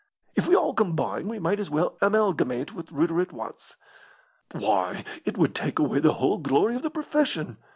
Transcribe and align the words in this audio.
If 0.35 0.47
we 0.47 0.55
all 0.55 0.73
combine 0.73 1.27
we 1.27 1.37
might 1.37 1.59
as 1.59 1.69
well 1.69 1.95
amalgamate 2.01 2.73
with 2.73 2.91
Reuter 2.91 3.21
at 3.21 3.31
once." 3.31 3.75
"Why, 4.51 5.05
it 5.25 5.37
would 5.37 5.53
take 5.53 5.77
away 5.77 5.99
the 5.99 6.13
whole 6.13 6.39
glory 6.39 6.75
of 6.75 6.81
the 6.81 6.89
profession!" 6.89 7.57